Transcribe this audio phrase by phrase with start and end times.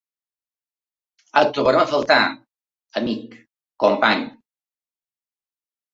[1.41, 2.17] Et trobarem a faltar,
[3.03, 3.35] amic,
[3.85, 4.25] company.